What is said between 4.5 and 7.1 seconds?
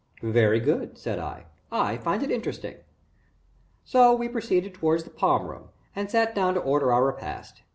towards the Palm Room and sat down to order our